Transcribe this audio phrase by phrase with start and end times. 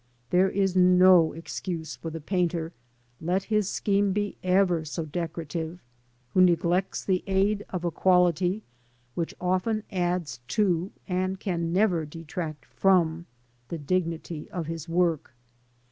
[0.31, 2.73] There is no excuse for the painter,
[3.21, 5.79] let his scheme be ever so decorative,
[6.33, 8.63] who neglects the aid of a quality
[9.13, 13.27] which often adds to, and can never detract from,
[13.67, 15.35] the dignity of his work.